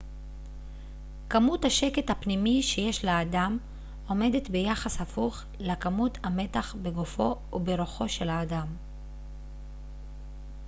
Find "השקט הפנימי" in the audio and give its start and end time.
1.65-2.61